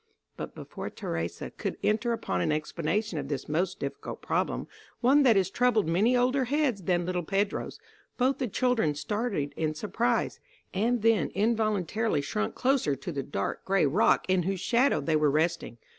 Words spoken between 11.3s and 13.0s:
involuntarily shrunk closer